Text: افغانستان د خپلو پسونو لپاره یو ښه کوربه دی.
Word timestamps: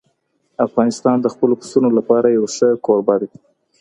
افغانستان 0.65 1.17
د 1.21 1.27
خپلو 1.33 1.53
پسونو 1.61 1.89
لپاره 1.97 2.27
یو 2.37 2.45
ښه 2.55 2.69
کوربه 2.85 3.15
دی. 3.21 3.29